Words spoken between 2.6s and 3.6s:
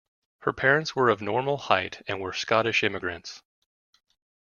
immigrants.